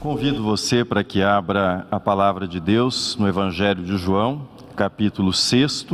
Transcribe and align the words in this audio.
Convido 0.00 0.44
você 0.44 0.84
para 0.84 1.02
que 1.02 1.24
abra 1.24 1.84
a 1.90 1.98
palavra 1.98 2.46
de 2.46 2.60
Deus 2.60 3.16
no 3.16 3.26
Evangelho 3.26 3.82
de 3.82 3.98
João, 3.98 4.46
capítulo 4.76 5.32
6, 5.32 5.86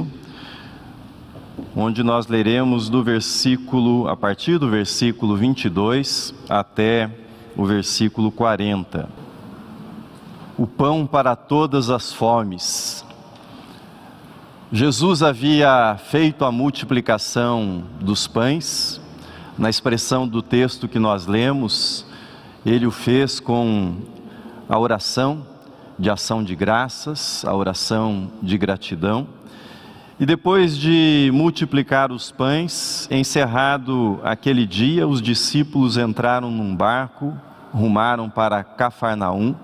onde 1.75 2.03
nós 2.03 2.27
leremos 2.27 2.91
do 2.91 3.03
versículo, 3.03 4.07
a 4.07 4.15
partir 4.15 4.59
do 4.59 4.69
versículo 4.69 5.39
22 5.39 6.35
até 6.51 7.11
o 7.57 7.65
versículo 7.65 8.31
40. 8.31 9.09
O 10.59 10.67
pão 10.67 11.07
para 11.07 11.35
todas 11.35 11.89
as 11.89 12.13
fomes. 12.13 13.07
Jesus 14.71 15.23
havia 15.23 15.97
feito 15.97 16.45
a 16.45 16.53
multiplicação 16.53 17.85
dos 18.03 18.27
pães, 18.27 19.01
na 19.57 19.71
expressão 19.71 20.29
do 20.29 20.43
texto 20.43 20.89
que 20.89 20.99
nós 20.99 21.27
lemos, 21.27 22.04
ele 22.65 22.87
o 22.87 22.91
fez 22.91 23.41
com 23.41 23.97
a 24.69 24.79
oração 24.79 25.47
de 25.99 26.09
ação 26.09 26.43
de 26.43 26.57
graças, 26.57 27.45
a 27.45 27.55
oração 27.55 28.31
de 28.43 28.57
gratidão. 28.57 29.29
E 30.19 30.25
depois 30.25 30.77
de 30.77 31.31
multiplicar 31.35 32.11
os 32.11 32.31
pães, 32.31 33.07
encerrado 33.11 34.19
aquele 34.25 34.67
dia, 34.67 35.07
os 35.07 35.21
discípulos 35.21 35.99
entraram 35.99 36.51
num 36.51 36.75
barco, 36.75 37.37
rumaram 37.73 38.31
para 38.31 38.65
Cafarnaum, 38.65 39.55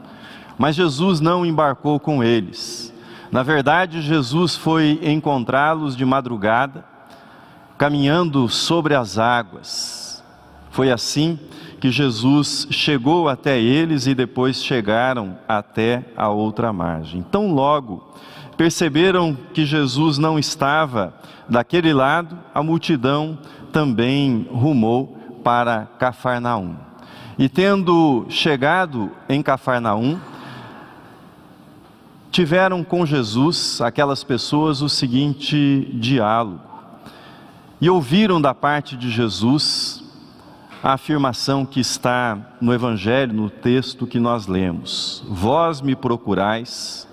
mas 0.59 0.77
Jesus 0.77 1.21
não 1.21 1.47
embarcou 1.47 1.99
com 1.99 2.23
eles. 2.23 2.93
Na 3.33 3.43
verdade, 3.43 4.03
Jesus 4.03 4.57
foi 4.57 5.01
encontrá-los 5.03 5.97
de 5.97 6.05
madrugada, 6.05 6.85
caminhando 7.79 8.49
sobre 8.49 8.95
as 8.95 9.17
águas. 9.17 10.23
Foi 10.71 10.91
assim 10.91 11.39
que 11.81 11.91
Jesus 11.91 12.69
chegou 12.71 13.27
até 13.27 13.59
eles 13.59 14.07
e 14.07 14.15
depois 14.15 14.63
chegaram 14.63 15.39
até 15.49 16.05
a 16.15 16.29
outra 16.29 16.73
margem. 16.73 17.23
Tão 17.23 17.55
logo 17.55 18.13
perceberam 18.57 19.37
que 19.55 19.65
Jesus 19.65 20.19
não 20.19 20.39
estava 20.39 21.15
daquele 21.49 21.95
lado, 21.95 22.39
a 22.55 22.63
multidão 22.63 23.39
também 23.73 24.47
rumou 24.51 25.17
para 25.43 25.87
Cafarnaum. 25.99 26.77
E 27.39 27.49
tendo 27.49 28.27
chegado 28.29 29.11
em 29.27 29.43
Cafarnaum, 29.43 30.19
tiveram 32.31 32.85
com 32.85 33.07
Jesus, 33.07 33.81
aquelas 33.81 34.23
pessoas, 34.23 34.83
o 34.83 34.89
seguinte 34.91 35.91
diálogo. 35.95 36.61
E 37.81 37.89
ouviram 37.89 38.39
da 38.39 38.55
parte 38.55 38.95
de 38.95 39.11
Jesus 39.11 40.00
a 40.83 40.95
afirmação 40.95 41.67
que 41.67 41.81
está 41.81 42.39
no 42.61 42.73
Evangelho, 42.73 43.35
no 43.35 43.51
texto 43.51 44.07
que 44.07 44.19
nós 44.19 44.47
lemos: 44.47 45.23
Vós 45.29 45.81
me 45.81 45.95
procurais, 45.95 47.07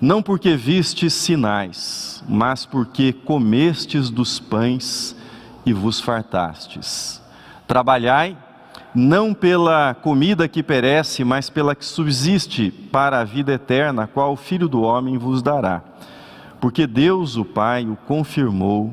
não 0.00 0.22
porque 0.22 0.56
vistes 0.56 1.12
sinais, 1.12 2.22
mas 2.28 2.66
porque 2.66 3.12
comestes 3.12 4.10
dos 4.10 4.40
pães 4.40 5.16
e 5.64 5.72
vos 5.72 6.00
fartastes. 6.00 7.22
Trabalhai, 7.66 8.36
não 8.92 9.32
pela 9.32 9.94
comida 9.94 10.48
que 10.48 10.62
perece, 10.62 11.22
mas 11.22 11.48
pela 11.48 11.76
que 11.76 11.84
subsiste 11.84 12.70
para 12.70 13.20
a 13.20 13.24
vida 13.24 13.52
eterna, 13.52 14.08
qual 14.08 14.32
o 14.32 14.36
Filho 14.36 14.68
do 14.68 14.82
Homem 14.82 15.16
vos 15.16 15.42
dará. 15.42 15.82
Porque 16.60 16.86
Deus, 16.86 17.36
o 17.36 17.44
Pai, 17.44 17.86
o 17.86 17.96
confirmou 17.96 18.92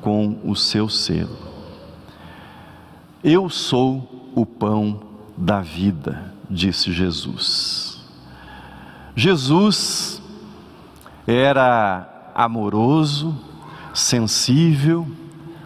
com 0.00 0.38
o 0.44 0.54
seu 0.54 0.88
selo. 0.88 1.51
Eu 3.22 3.48
sou 3.48 4.32
o 4.34 4.44
pão 4.44 5.00
da 5.36 5.60
vida, 5.60 6.32
disse 6.50 6.92
Jesus. 6.92 8.00
Jesus 9.14 10.20
era 11.24 12.32
amoroso, 12.34 13.38
sensível, 13.94 15.06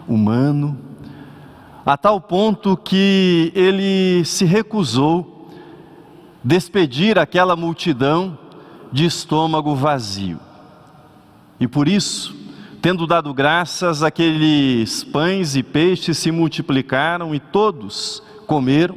humano, 0.06 0.76
a 1.86 1.96
tal 1.96 2.20
ponto 2.20 2.76
que 2.76 3.50
ele 3.54 4.22
se 4.26 4.44
recusou 4.44 5.48
despedir 6.44 7.18
aquela 7.18 7.56
multidão 7.56 8.38
de 8.92 9.06
estômago 9.06 9.74
vazio. 9.74 10.38
E 11.58 11.66
por 11.66 11.88
isso, 11.88 12.35
Tendo 12.86 13.04
dado 13.04 13.34
graças, 13.34 14.04
aqueles 14.04 15.02
pães 15.02 15.56
e 15.56 15.62
peixes 15.64 16.18
se 16.18 16.30
multiplicaram 16.30 17.34
e 17.34 17.40
todos 17.40 18.22
comeram, 18.46 18.96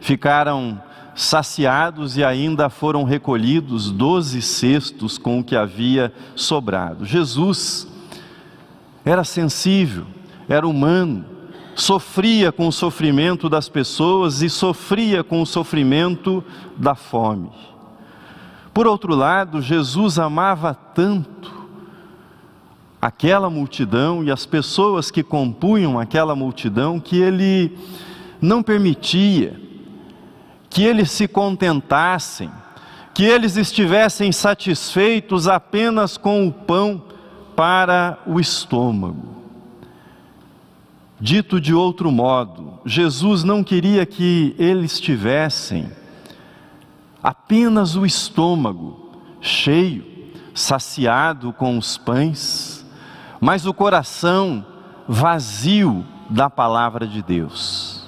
ficaram 0.00 0.80
saciados 1.14 2.16
e 2.16 2.24
ainda 2.24 2.70
foram 2.70 3.04
recolhidos 3.04 3.90
doze 3.90 4.40
cestos 4.40 5.18
com 5.18 5.38
o 5.38 5.44
que 5.44 5.54
havia 5.54 6.10
sobrado. 6.34 7.04
Jesus 7.04 7.86
era 9.04 9.22
sensível, 9.22 10.06
era 10.48 10.66
humano, 10.66 11.26
sofria 11.74 12.50
com 12.50 12.66
o 12.66 12.72
sofrimento 12.72 13.50
das 13.50 13.68
pessoas 13.68 14.40
e 14.40 14.48
sofria 14.48 15.22
com 15.22 15.42
o 15.42 15.46
sofrimento 15.46 16.42
da 16.74 16.94
fome. 16.94 17.50
Por 18.72 18.86
outro 18.86 19.14
lado, 19.14 19.60
Jesus 19.60 20.18
amava 20.18 20.72
tanto 20.72 21.55
aquela 23.06 23.48
multidão 23.48 24.24
e 24.24 24.32
as 24.32 24.44
pessoas 24.44 25.12
que 25.12 25.22
compunham 25.22 25.96
aquela 25.96 26.34
multidão 26.34 26.98
que 26.98 27.16
ele 27.16 27.70
não 28.40 28.64
permitia 28.64 29.60
que 30.68 30.82
eles 30.82 31.12
se 31.12 31.28
contentassem, 31.28 32.50
que 33.14 33.22
eles 33.24 33.56
estivessem 33.56 34.32
satisfeitos 34.32 35.46
apenas 35.46 36.16
com 36.16 36.48
o 36.48 36.52
pão 36.52 37.00
para 37.54 38.18
o 38.26 38.40
estômago. 38.40 39.36
Dito 41.20 41.60
de 41.60 41.72
outro 41.72 42.10
modo, 42.10 42.80
Jesus 42.84 43.44
não 43.44 43.62
queria 43.62 44.04
que 44.04 44.52
eles 44.58 44.98
tivessem 44.98 45.88
apenas 47.22 47.94
o 47.94 48.04
estômago 48.04 49.12
cheio, 49.40 50.04
saciado 50.52 51.52
com 51.52 51.78
os 51.78 51.96
pães, 51.96 52.75
mas 53.46 53.64
o 53.64 53.72
coração 53.72 54.66
vazio 55.06 56.04
da 56.28 56.50
palavra 56.50 57.06
de 57.06 57.22
Deus. 57.22 58.04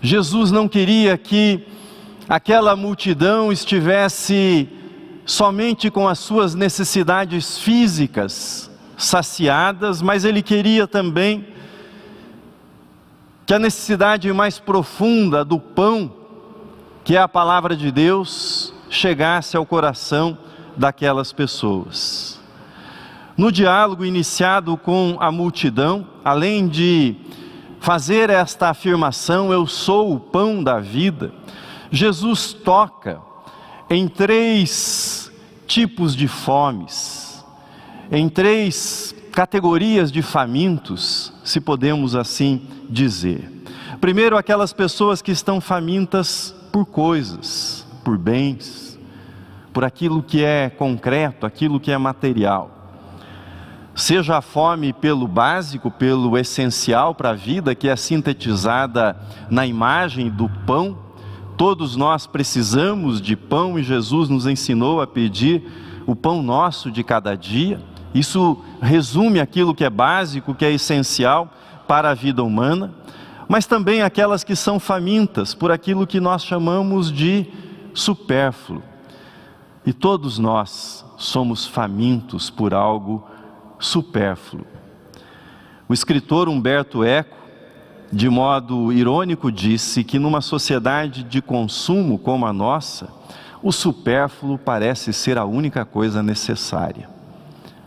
Jesus 0.00 0.52
não 0.52 0.68
queria 0.68 1.18
que 1.18 1.66
aquela 2.28 2.76
multidão 2.76 3.50
estivesse 3.50 4.68
somente 5.26 5.90
com 5.90 6.06
as 6.06 6.20
suas 6.20 6.54
necessidades 6.54 7.58
físicas 7.58 8.70
saciadas, 8.96 10.00
mas 10.00 10.24
ele 10.24 10.42
queria 10.42 10.86
também 10.86 11.48
que 13.44 13.52
a 13.52 13.58
necessidade 13.58 14.32
mais 14.32 14.60
profunda 14.60 15.44
do 15.44 15.58
pão, 15.58 16.08
que 17.02 17.16
é 17.16 17.20
a 17.20 17.26
palavra 17.26 17.74
de 17.74 17.90
Deus, 17.90 18.72
chegasse 18.88 19.56
ao 19.56 19.66
coração 19.66 20.38
daquelas 20.76 21.32
pessoas. 21.32 22.39
No 23.40 23.50
diálogo 23.50 24.04
iniciado 24.04 24.76
com 24.76 25.16
a 25.18 25.32
multidão, 25.32 26.06
além 26.22 26.68
de 26.68 27.16
fazer 27.80 28.28
esta 28.28 28.68
afirmação, 28.68 29.50
eu 29.50 29.66
sou 29.66 30.12
o 30.14 30.20
pão 30.20 30.62
da 30.62 30.78
vida, 30.78 31.32
Jesus 31.90 32.52
toca 32.52 33.18
em 33.88 34.06
três 34.08 35.32
tipos 35.66 36.14
de 36.14 36.28
fomes, 36.28 37.42
em 38.12 38.28
três 38.28 39.14
categorias 39.32 40.12
de 40.12 40.20
famintos, 40.20 41.32
se 41.42 41.62
podemos 41.62 42.14
assim 42.14 42.60
dizer. 42.90 43.50
Primeiro, 44.02 44.36
aquelas 44.36 44.74
pessoas 44.74 45.22
que 45.22 45.32
estão 45.32 45.62
famintas 45.62 46.54
por 46.70 46.84
coisas, 46.84 47.86
por 48.04 48.18
bens, 48.18 48.98
por 49.72 49.82
aquilo 49.82 50.22
que 50.22 50.44
é 50.44 50.68
concreto, 50.68 51.46
aquilo 51.46 51.80
que 51.80 51.90
é 51.90 51.96
material 51.96 52.79
seja 54.00 54.38
a 54.38 54.40
fome 54.40 54.92
pelo 54.92 55.28
básico, 55.28 55.90
pelo 55.90 56.36
essencial 56.38 57.14
para 57.14 57.30
a 57.30 57.34
vida, 57.34 57.74
que 57.74 57.86
é 57.86 57.94
sintetizada 57.94 59.14
na 59.50 59.66
imagem 59.66 60.30
do 60.30 60.48
pão. 60.66 60.96
Todos 61.56 61.96
nós 61.96 62.26
precisamos 62.26 63.20
de 63.20 63.36
pão 63.36 63.78
e 63.78 63.82
Jesus 63.82 64.30
nos 64.30 64.46
ensinou 64.46 65.02
a 65.02 65.06
pedir 65.06 65.62
o 66.06 66.16
pão 66.16 66.42
nosso 66.42 66.90
de 66.90 67.04
cada 67.04 67.34
dia. 67.36 67.80
Isso 68.14 68.58
resume 68.80 69.38
aquilo 69.38 69.74
que 69.74 69.84
é 69.84 69.90
básico, 69.90 70.54
que 70.54 70.64
é 70.64 70.72
essencial 70.72 71.52
para 71.86 72.10
a 72.10 72.14
vida 72.14 72.42
humana, 72.42 72.94
mas 73.46 73.66
também 73.66 74.00
aquelas 74.00 74.42
que 74.42 74.56
são 74.56 74.80
famintas 74.80 75.54
por 75.54 75.70
aquilo 75.70 76.06
que 76.06 76.20
nós 76.20 76.42
chamamos 76.42 77.12
de 77.12 77.46
supérfluo. 77.92 78.82
E 79.84 79.92
todos 79.92 80.38
nós 80.38 81.04
somos 81.18 81.66
famintos 81.66 82.48
por 82.48 82.72
algo 82.72 83.29
supérfluo. 83.80 84.64
O 85.88 85.92
escritor 85.92 86.48
Humberto 86.48 87.02
Eco 87.02 87.40
de 88.12 88.28
modo 88.28 88.92
irônico, 88.92 89.52
disse 89.52 90.02
que 90.02 90.18
numa 90.18 90.40
sociedade 90.40 91.22
de 91.22 91.40
consumo 91.40 92.18
como 92.18 92.44
a 92.44 92.52
nossa, 92.52 93.08
o 93.62 93.70
supérfluo 93.70 94.58
parece 94.58 95.12
ser 95.12 95.38
a 95.38 95.44
única 95.44 95.84
coisa 95.84 96.22
necessária, 96.22 97.08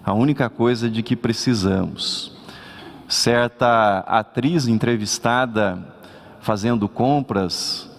a 0.04 0.14
única 0.14 0.50
coisa 0.50 0.90
de 0.90 1.04
que 1.04 1.16
precisamos. 1.16 2.32
Certa 3.08 4.00
atriz 4.08 4.68
entrevistada 4.68 5.94
fazendo 6.40 6.88
compras 6.88 7.90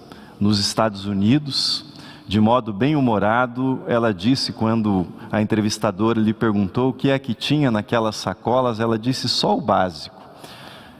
nos 0.40 0.58
Estados 0.58 1.04
Unidos, 1.04 1.84
de 2.26 2.40
modo 2.40 2.72
bem 2.72 2.96
humorado, 2.96 3.82
ela 3.86 4.12
disse 4.12 4.52
quando 4.52 5.06
a 5.30 5.42
entrevistadora 5.42 6.18
lhe 6.18 6.32
perguntou 6.32 6.88
o 6.88 6.92
que 6.92 7.10
é 7.10 7.18
que 7.18 7.34
tinha 7.34 7.70
naquelas 7.70 8.16
sacolas, 8.16 8.80
ela 8.80 8.98
disse 8.98 9.28
só 9.28 9.56
o 9.56 9.60
básico. 9.60 10.22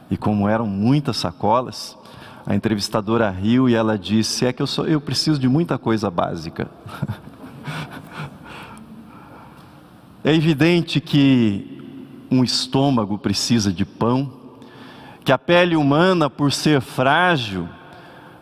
E 0.09 0.15
como 0.15 0.47
eram 0.47 0.67
muitas 0.67 1.17
sacolas, 1.17 1.97
a 2.45 2.53
entrevistadora 2.53 3.29
riu 3.31 3.67
e 3.67 3.73
ela 3.73 3.97
disse: 3.97 4.45
"É 4.45 4.53
que 4.53 4.61
eu 4.61 4.67
sou, 4.67 4.85
eu 4.85 5.01
preciso 5.01 5.39
de 5.39 5.49
muita 5.49 5.79
coisa 5.79 6.11
básica". 6.11 6.69
é 10.23 10.31
evidente 10.31 11.01
que 11.01 11.81
um 12.29 12.43
estômago 12.43 13.17
precisa 13.17 13.73
de 13.73 13.83
pão, 13.83 14.31
que 15.23 15.31
a 15.31 15.39
pele 15.39 15.75
humana, 15.75 16.29
por 16.29 16.51
ser 16.51 16.81
frágil, 16.81 17.67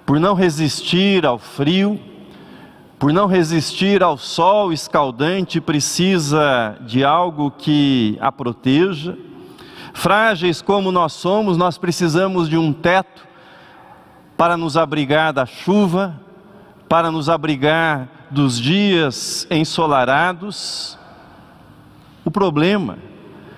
por 0.05 0.19
não 0.19 0.33
resistir 0.33 1.25
ao 1.25 1.39
frio, 1.39 1.97
por 3.03 3.11
não 3.11 3.27
resistir 3.27 4.01
ao 4.01 4.17
sol 4.17 4.71
escaldante, 4.71 5.59
precisa 5.59 6.77
de 6.85 7.03
algo 7.03 7.51
que 7.51 8.17
a 8.21 8.31
proteja. 8.31 9.17
Frágeis 9.93 10.61
como 10.61 10.89
nós 10.89 11.11
somos, 11.11 11.57
nós 11.57 11.77
precisamos 11.77 12.47
de 12.47 12.57
um 12.57 12.71
teto 12.71 13.27
para 14.37 14.55
nos 14.55 14.77
abrigar 14.77 15.33
da 15.33 15.45
chuva, 15.45 16.17
para 16.87 17.11
nos 17.11 17.27
abrigar 17.27 18.07
dos 18.31 18.57
dias 18.57 19.45
ensolarados. 19.51 20.97
O 22.23 22.31
problema, 22.31 22.97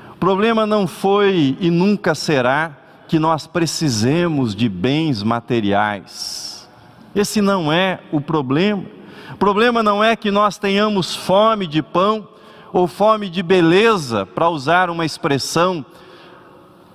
o 0.09 0.15
problema 0.15 0.65
não 0.65 0.87
foi 0.87 1.55
e 1.59 1.69
nunca 1.69 2.15
será 2.15 2.75
que 3.07 3.19
nós 3.19 3.45
precisemos 3.45 4.55
de 4.55 4.67
bens 4.67 5.21
materiais. 5.21 6.67
Esse 7.13 7.41
não 7.41 7.71
é 7.71 7.99
o 8.11 8.19
problema. 8.19 8.95
O 9.33 9.37
problema 9.37 9.81
não 9.81 10.03
é 10.03 10.15
que 10.15 10.31
nós 10.31 10.57
tenhamos 10.57 11.15
fome 11.15 11.67
de 11.67 11.81
pão 11.81 12.27
ou 12.71 12.87
fome 12.87 13.29
de 13.29 13.41
beleza, 13.41 14.25
para 14.25 14.49
usar 14.49 14.89
uma 14.89 15.05
expressão 15.05 15.85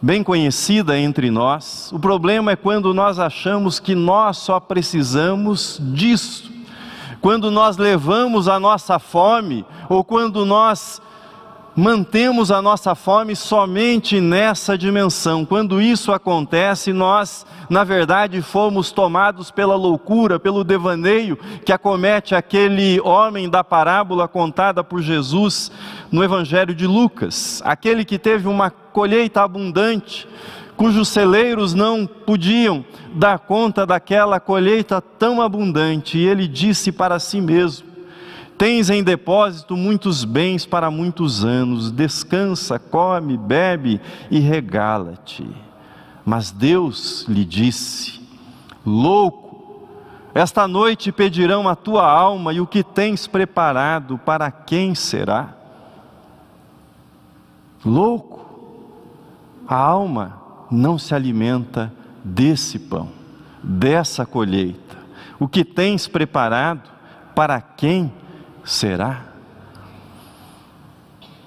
bem 0.01 0.23
conhecida 0.23 0.99
entre 0.99 1.31
nós. 1.31 1.91
O 1.93 1.99
problema 1.99 2.53
é 2.53 2.57
quando 2.57 2.93
nós 2.93 3.19
achamos 3.19 3.79
que 3.79 3.95
nós 3.95 4.37
só 4.37 4.61
precisamos 4.61 5.79
disso. 5.81 6.51
Quando 7.21 7.51
nós 7.51 7.77
levamos 7.77 8.49
a 8.49 8.61
nossa 8.61 8.99
fome, 8.99 9.65
ou 9.89 10.05
quando 10.05 10.45
nós 10.45 11.01
mantemos 11.77 12.51
a 12.51 12.61
nossa 12.61 12.95
fome 12.95 13.37
somente 13.37 14.21
nessa 14.21 14.77
dimensão. 14.77 15.45
Quando 15.45 15.81
isso 15.81 16.13
acontece, 16.13 16.93
nós, 16.93 17.47
na 17.69 17.85
verdade, 17.85 18.43
fomos 18.43 18.91
tomados 18.91 19.51
pela 19.51 19.77
loucura, 19.77 20.39
pelo 20.39 20.65
devaneio 20.65 21.39
que 21.65 21.73
acomete 21.73 22.35
aquele 22.35 23.01
homem 23.01 23.49
da 23.49 23.63
parábola 23.63 24.27
contada 24.27 24.83
por 24.83 25.01
Jesus 25.01 25.71
no 26.11 26.25
Evangelho 26.25 26.75
de 26.75 26.87
Lucas, 26.87 27.63
aquele 27.65 28.05
que 28.05 28.19
teve 28.19 28.49
uma 28.49 28.71
colheita 28.71 29.43
abundante, 29.43 30.27
cujos 30.77 31.09
celeiros 31.09 31.75
não 31.75 32.07
podiam 32.07 32.85
dar 33.15 33.39
conta 33.39 33.85
daquela 33.87 34.41
colheita 34.41 35.01
tão 35.01 35.41
abundante, 35.41 36.19
e 36.19 36.27
ele 36.27 36.49
disse 36.49 36.91
para 36.91 37.19
si 37.19 37.41
mesmo: 37.41 37.90
Tens 38.61 38.91
em 38.91 39.03
depósito 39.03 39.75
muitos 39.75 40.23
bens 40.23 40.67
para 40.67 40.91
muitos 40.91 41.43
anos, 41.47 41.91
descansa, 41.91 42.79
come, 42.79 43.35
bebe 43.39 43.99
e 44.31 44.39
regala-te. 44.39 45.49
Mas 46.27 46.51
Deus 46.51 47.25
lhe 47.27 47.43
disse: 47.43 48.21
Louco, 48.85 49.89
esta 50.35 50.69
noite 50.69 51.11
pedirão 51.11 51.67
a 51.67 51.75
tua 51.75 52.07
alma 52.07 52.53
e 52.53 52.61
o 52.61 52.67
que 52.67 52.85
tens 52.85 53.27
preparado, 53.27 54.19
para 54.19 54.51
quem 54.51 54.95
será? 54.95 55.55
Louco, 57.83 58.45
a 59.67 59.75
alma 59.75 60.39
não 60.71 60.99
se 60.99 61.15
alimenta 61.15 61.91
desse 62.23 62.79
pão, 62.79 63.09
dessa 63.65 64.27
colheita. 64.27 64.99
O 65.39 65.49
que 65.49 65.65
tens 65.65 66.07
preparado, 66.07 66.91
para 67.35 67.59
quem 67.59 68.13
Será? 68.65 69.25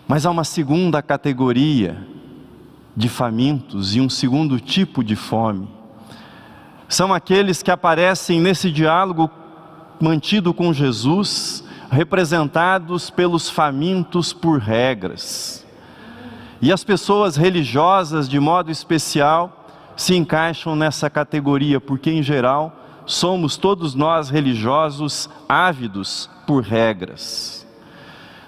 Mas 0.08 0.26
há 0.26 0.32
uma 0.32 0.44
segunda 0.44 1.02
categoria 1.02 2.06
de 2.96 3.10
famintos 3.10 3.96
e 3.96 4.02
um 4.02 4.10
segundo 4.10 4.60
tipo 4.60 5.04
de 5.04 5.16
fome. 5.16 5.68
São 6.88 7.14
aqueles 7.14 7.64
que 7.64 7.72
aparecem 7.72 8.40
nesse 8.40 8.72
diálogo 8.72 9.30
mantido 10.00 10.54
com 10.54 10.74
Jesus, 10.74 11.64
representados 11.90 13.10
pelos 13.10 13.50
famintos 13.50 14.34
por 14.34 14.60
regras. 14.60 15.66
E 16.62 16.72
as 16.72 16.84
pessoas 16.84 17.36
religiosas, 17.36 18.30
de 18.30 18.40
modo 18.40 18.70
especial, 18.70 19.66
se 19.96 20.16
encaixam 20.16 20.76
nessa 20.76 21.10
categoria, 21.10 21.80
porque 21.80 22.12
em 22.12 22.22
geral 22.22 22.76
somos 23.06 23.58
todos 23.58 23.96
nós 23.96 24.30
religiosos 24.30 25.30
ávidos 25.48 26.30
por 26.46 26.64
regras. 26.64 27.66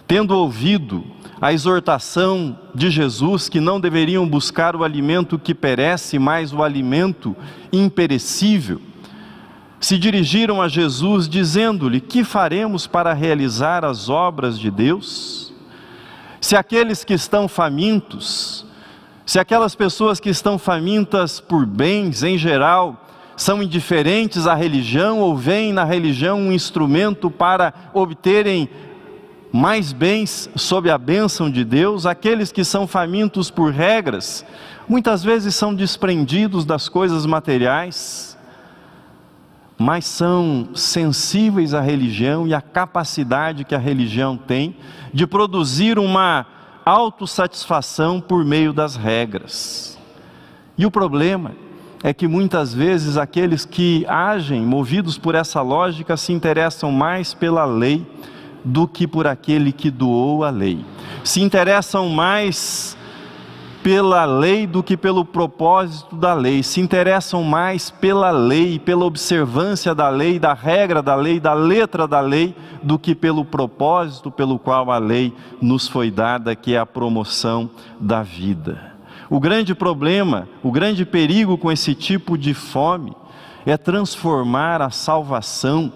Tendo 0.08 0.38
ouvido 0.38 1.04
a 1.42 1.52
exortação 1.52 2.58
de 2.74 2.90
Jesus 2.90 3.50
que 3.50 3.60
não 3.60 3.80
deveriam 3.80 4.28
buscar 4.28 4.76
o 4.76 4.84
alimento 4.84 5.38
que 5.38 5.54
perece, 5.54 6.18
mas 6.18 6.54
o 6.54 6.64
alimento 6.64 7.36
imperecível, 7.72 8.82
se 9.80 9.98
dirigiram 9.98 10.62
a 10.62 10.68
Jesus 10.68 11.28
dizendo-lhe: 11.28 12.00
Que 12.00 12.24
faremos 12.24 12.88
para 12.88 13.14
realizar 13.14 13.86
as 13.86 14.10
obras 14.10 14.58
de 14.58 14.72
Deus? 14.72 15.54
Se 16.42 16.56
aqueles 16.56 17.04
que 17.04 17.14
estão 17.14 17.48
famintos, 17.48 18.66
se 19.26 19.40
aquelas 19.40 19.76
pessoas 19.76 20.20
que 20.20 20.30
estão 20.30 20.58
famintas 20.58 21.40
por 21.40 21.66
bens 21.66 22.24
em 22.24 22.38
geral, 22.38 23.05
são 23.36 23.62
indiferentes 23.62 24.48
à 24.48 24.54
religião 24.54 25.20
ou 25.20 25.36
veem 25.36 25.74
na 25.74 25.84
religião 25.84 26.40
um 26.40 26.52
instrumento 26.52 27.30
para 27.30 27.74
obterem 27.94 28.70
mais 29.52 29.94
bens 29.94 30.50
sob 30.56 30.90
a 30.90 30.98
bênção 30.98 31.50
de 31.50 31.64
Deus, 31.64 32.06
aqueles 32.06 32.52
que 32.52 32.64
são 32.66 32.86
famintos 32.86 33.50
por 33.50 33.72
regras, 33.72 34.46
muitas 34.88 35.24
vezes 35.24 35.56
são 35.56 35.74
desprendidos 35.74 36.66
das 36.66 36.90
coisas 36.90 37.26
materiais, 37.26 38.38
mas 39.78 40.06
são 40.06 40.70
sensíveis 40.74 41.74
à 41.74 41.82
religião 41.82 42.48
e 42.48 42.54
à 42.54 42.62
capacidade 42.62 43.64
que 43.64 43.76
a 43.76 43.80
religião 43.80 44.38
tem 44.38 44.76
de 45.14 45.26
produzir 45.26 45.98
uma 45.98 46.46
autossatisfação 46.86 48.22
por 48.22 48.44
meio 48.46 48.72
das 48.72 48.96
regras. 48.96 49.98
E 50.78 50.86
o 50.86 50.92
problema 50.92 51.52
é 52.06 52.14
que 52.14 52.28
muitas 52.28 52.72
vezes 52.72 53.18
aqueles 53.18 53.66
que 53.66 54.06
agem 54.08 54.62
movidos 54.62 55.18
por 55.18 55.34
essa 55.34 55.60
lógica 55.64 56.16
se 56.16 56.32
interessam 56.32 56.92
mais 56.92 57.34
pela 57.34 57.66
lei 57.66 58.06
do 58.64 58.88
que 58.88 59.08
por 59.08 59.26
aquele 59.26 59.72
que 59.72 59.90
doou 59.90 60.44
a 60.44 60.52
lei. 60.52 60.86
Se 61.24 61.42
interessam 61.42 62.08
mais 62.10 62.96
pela 63.82 64.24
lei 64.24 64.68
do 64.68 64.84
que 64.84 64.96
pelo 64.96 65.26
propósito 65.26 66.16
da 66.16 66.36
lei, 66.36 66.62
se 66.62 66.80
interessam 66.80 67.42
mais 67.42 67.90
pela 67.90 68.30
lei, 68.30 68.78
pela 68.78 69.04
observância 69.04 69.96
da 69.96 70.08
lei, 70.08 70.38
da 70.38 70.54
regra 70.54 71.02
da 71.02 71.16
lei, 71.16 71.40
da 71.40 71.56
letra 71.56 72.08
da 72.08 72.20
lei, 72.20 72.56
do 72.84 73.00
que 73.00 73.16
pelo 73.16 73.44
propósito 73.44 74.30
pelo 74.30 74.60
qual 74.60 74.92
a 74.92 75.00
lei 75.00 75.34
nos 75.60 75.88
foi 75.88 76.12
dada, 76.12 76.56
que 76.56 76.76
é 76.76 76.78
a 76.78 76.86
promoção 76.86 77.68
da 78.00 78.22
vida. 78.22 78.95
O 79.30 79.40
grande 79.40 79.74
problema, 79.74 80.48
o 80.62 80.72
grande 80.72 81.06
perigo 81.06 81.58
com 81.58 81.72
esse 81.72 81.96
tipo 81.96 82.38
de 82.38 82.54
fome 82.54 83.16
é 83.66 83.76
transformar 83.78 84.82
a 84.82 84.90
salvação 84.90 85.92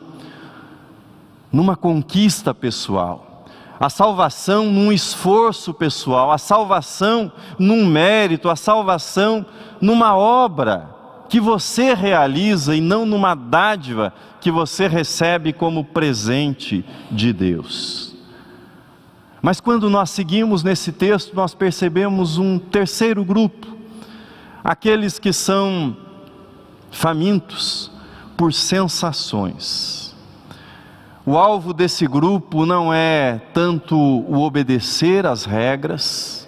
numa 1.52 1.76
conquista 1.76 2.54
pessoal, 2.54 3.46
a 3.80 3.90
salvação 3.90 4.66
num 4.66 4.92
esforço 4.92 5.74
pessoal, 5.74 6.32
a 6.32 6.38
salvação 6.38 7.32
num 7.58 7.86
mérito, 7.86 8.50
a 8.50 8.56
salvação 8.56 9.46
numa 9.80 10.16
obra 10.16 10.96
que 11.30 11.40
você 11.40 11.94
realiza 11.94 12.76
e 12.76 12.82
não 12.82 13.06
numa 13.06 13.36
dádiva 13.36 14.12
que 14.42 14.50
você 14.50 14.88
recebe 14.88 15.54
como 15.54 15.86
presente 15.86 16.84
de 17.12 17.32
Deus. 17.32 18.09
Mas 19.42 19.62
quando 19.62 19.90
nós 19.90 20.10
seguimos 20.10 20.64
nesse 20.64 20.92
texto, 20.92 21.36
nós 21.36 21.56
percebemos 21.56 22.38
um 22.38 22.60
terceiro 22.60 23.24
grupo, 23.24 23.68
aqueles 24.64 25.18
que 25.18 25.32
são 25.32 25.96
famintos 26.92 27.92
por 28.36 28.52
sensações. 28.54 30.16
O 31.26 31.38
alvo 31.38 31.74
desse 31.74 32.08
grupo 32.08 32.66
não 32.66 32.94
é 32.94 33.40
tanto 33.54 33.96
o 33.96 34.42
obedecer 34.42 35.26
às 35.26 35.46
regras, 35.46 36.48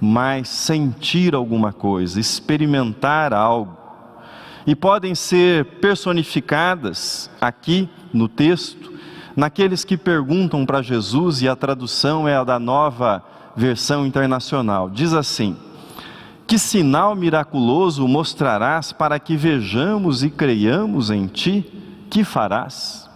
mas 0.00 0.48
sentir 0.48 1.34
alguma 1.34 1.72
coisa, 1.72 2.18
experimentar 2.18 3.34
algo. 3.34 3.76
E 4.66 4.74
podem 4.74 5.14
ser 5.14 5.64
personificadas 5.80 7.30
aqui 7.40 7.88
no 8.12 8.28
texto, 8.28 8.93
naqueles 9.36 9.84
que 9.84 9.96
perguntam 9.96 10.64
para 10.64 10.82
Jesus, 10.82 11.42
e 11.42 11.48
a 11.48 11.56
tradução 11.56 12.28
é 12.28 12.36
a 12.36 12.44
da 12.44 12.58
nova 12.58 13.22
versão 13.56 14.06
internacional. 14.06 14.88
Diz 14.90 15.12
assim: 15.12 15.56
Que 16.46 16.58
sinal 16.58 17.14
miraculoso 17.14 18.06
mostrarás 18.06 18.92
para 18.92 19.18
que 19.18 19.36
vejamos 19.36 20.22
e 20.22 20.30
creiamos 20.30 21.10
em 21.10 21.26
ti? 21.26 21.64
Que 22.10 22.24
farás? 22.24 23.08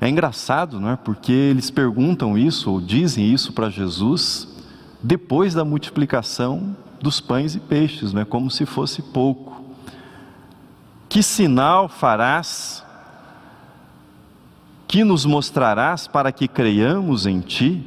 É 0.00 0.08
engraçado, 0.08 0.80
não 0.80 0.90
é? 0.90 0.96
Porque 0.96 1.32
eles 1.32 1.70
perguntam 1.70 2.38
isso 2.38 2.70
ou 2.70 2.80
dizem 2.80 3.30
isso 3.32 3.52
para 3.52 3.68
Jesus 3.68 4.48
depois 5.02 5.54
da 5.54 5.64
multiplicação 5.64 6.76
dos 7.00 7.20
pães 7.20 7.54
e 7.54 7.60
peixes, 7.60 8.12
não 8.12 8.22
é 8.22 8.24
como 8.24 8.50
se 8.50 8.66
fosse 8.66 9.00
pouco. 9.00 9.64
Que 11.08 11.22
sinal 11.22 11.88
farás? 11.88 12.84
Que 14.90 15.04
nos 15.04 15.24
mostrarás 15.24 16.08
para 16.08 16.32
que 16.32 16.48
creiamos 16.48 17.24
em 17.24 17.38
ti? 17.38 17.80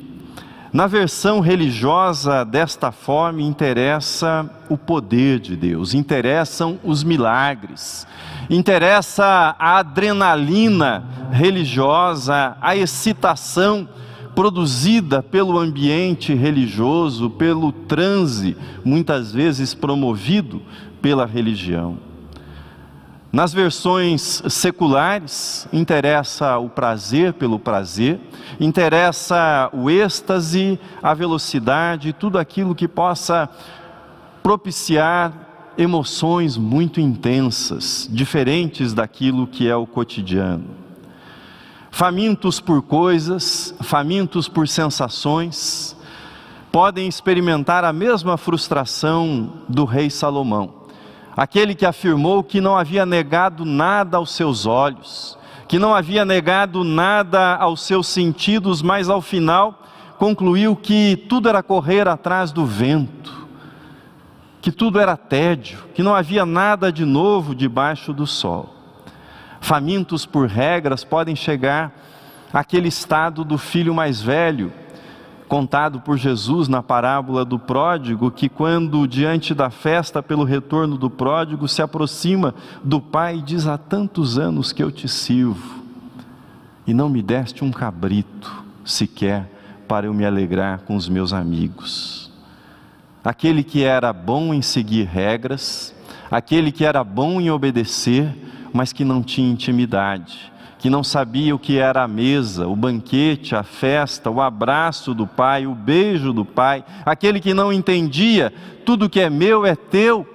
Na 0.72 0.88
versão 0.88 1.42
religiosa 1.42 2.46
desta 2.46 2.94
forma, 2.94 3.42
interessa 3.42 4.50
o 4.70 4.78
poder 4.78 5.42
de 5.42 5.58
Deus, 5.58 5.94
interessam 5.94 6.80
os 6.82 7.04
milagres, 7.04 8.08
interessa 8.50 9.54
a 9.60 9.80
adrenalina 9.80 11.04
religiosa, 11.30 12.56
a 12.62 12.74
excitação 12.74 13.86
produzida 14.34 15.22
pelo 15.22 15.60
ambiente 15.60 16.34
religioso, 16.34 17.30
pelo 17.30 17.74
transe, 17.74 18.56
muitas 18.86 19.34
vezes 19.34 19.74
promovido 19.74 20.62
pela 21.02 21.26
religião. 21.26 22.13
Nas 23.34 23.52
versões 23.52 24.44
seculares, 24.48 25.68
interessa 25.74 26.60
o 26.60 26.70
prazer 26.70 27.34
pelo 27.34 27.58
prazer, 27.58 28.20
interessa 28.60 29.72
o 29.74 29.90
êxtase, 29.90 30.80
a 31.02 31.16
velocidade, 31.16 32.14
tudo 32.14 32.38
aquilo 32.38 32.76
que 32.76 32.88
possa 32.88 33.50
propiciar 34.44 35.34
emoções 35.76 36.58
muito 36.58 37.02
intensas, 37.02 38.08
diferentes 38.12 38.94
daquilo 38.94 39.48
que 39.48 39.68
é 39.68 39.76
o 39.76 39.88
cotidiano. 39.88 40.66
Famintos 41.90 42.60
por 42.60 42.84
coisas, 42.84 43.74
famintos 43.82 44.48
por 44.48 44.68
sensações, 44.68 45.98
podem 46.72 47.08
experimentar 47.08 47.84
a 47.84 47.92
mesma 47.92 48.38
frustração 48.38 49.54
do 49.68 49.86
rei 49.86 50.12
Salomão 50.12 50.83
aquele 51.36 51.76
que 51.76 51.86
afirmou 51.86 52.44
que 52.44 52.62
não 52.62 52.78
havia 52.78 53.06
negado 53.06 53.66
nada 53.66 54.18
aos 54.18 54.32
seus 54.32 54.66
olhos, 54.66 55.38
que 55.68 55.80
não 55.80 55.94
havia 55.96 56.24
negado 56.24 56.84
nada 56.84 57.56
aos 57.56 57.82
seus 57.82 58.08
sentidos, 58.08 58.82
mas 58.82 59.10
ao 59.10 59.22
final 59.22 59.82
concluiu 60.18 60.76
que 60.76 61.16
tudo 61.28 61.50
era 61.50 61.64
correr 61.64 62.08
atrás 62.08 62.52
do 62.52 62.66
vento, 62.66 63.48
que 64.62 64.72
tudo 64.72 65.00
era 65.00 65.18
tédio, 65.18 65.80
que 65.94 66.04
não 66.04 66.16
havia 66.16 66.46
nada 66.46 66.92
de 66.92 67.04
novo 67.04 67.56
debaixo 67.56 68.14
do 68.14 68.28
sol. 68.28 68.74
Famintos 69.60 70.26
por 70.26 70.48
regras 70.48 71.04
podem 71.04 71.36
chegar 71.36 71.92
àquele 72.54 72.88
estado 72.88 73.44
do 73.44 73.58
filho 73.58 73.94
mais 73.94 74.22
velho, 74.22 74.72
contado 75.54 76.00
por 76.00 76.18
Jesus 76.18 76.68
na 76.68 76.82
parábola 76.82 77.46
do 77.46 77.60
pródigo, 77.60 78.32
que 78.32 78.50
quando 78.50 79.08
diante 79.08 79.54
da 79.54 79.70
festa 79.70 80.24
pelo 80.24 80.44
retorno 80.44 80.98
do 80.98 81.12
pródigo 81.12 81.68
se 81.68 81.80
aproxima 81.80 82.56
do 82.84 83.00
pai 83.00 83.38
e 83.38 83.42
diz: 83.44 83.68
Há 83.68 83.78
tantos 83.78 84.40
anos 84.40 84.72
que 84.72 84.82
eu 84.82 84.92
te 84.92 85.08
sirvo 85.08 85.84
e 86.88 86.94
não 86.94 87.08
me 87.08 87.22
deste 87.22 87.64
um 87.64 87.70
cabrito 87.70 88.64
sequer 88.84 89.48
para 89.88 90.08
eu 90.08 90.14
me 90.16 90.26
alegrar 90.26 90.80
com 90.88 90.96
os 90.96 91.08
meus 91.08 91.32
amigos. 91.32 92.32
Aquele 93.24 93.64
que 93.64 93.84
era 93.84 94.12
bom 94.12 94.56
em 94.56 94.62
seguir 94.64 95.04
regras, 95.04 95.94
aquele 96.32 96.72
que 96.72 96.84
era 96.84 97.04
bom 97.04 97.40
em 97.40 97.52
obedecer, 97.52 98.36
mas 98.74 98.92
que 98.92 99.06
não 99.06 99.22
tinha 99.22 99.52
intimidade 99.52 100.52
que 100.84 100.90
não 100.90 101.02
sabia 101.02 101.56
o 101.56 101.60
que 101.60 101.78
era 101.78 102.04
a 102.04 102.08
mesa, 102.10 102.68
o 102.68 102.76
banquete, 102.76 103.56
a 103.56 103.64
festa, 103.64 104.30
o 104.30 104.42
abraço 104.42 105.14
do 105.14 105.26
pai, 105.26 105.66
o 105.66 105.74
beijo 105.74 106.34
do 106.34 106.44
pai, 106.44 106.84
aquele 107.06 107.40
que 107.40 107.54
não 107.54 107.72
entendia 107.72 108.54
tudo 108.86 109.10
que 109.10 109.22
é 109.22 109.30
meu 109.30 109.66
é 109.66 109.78
teu. 109.78 110.28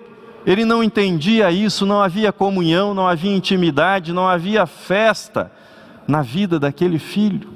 Ele 0.47 0.65
não 0.65 0.83
entendia 0.83 1.51
isso, 1.51 1.85
não 1.85 2.01
havia 2.01 2.33
comunhão, 2.33 2.95
não 2.95 3.07
havia 3.07 3.37
intimidade, 3.37 4.11
não 4.11 4.27
havia 4.27 4.65
festa 4.65 5.53
na 6.07 6.23
vida 6.23 6.59
daquele 6.59 6.99
filho. 6.99 7.51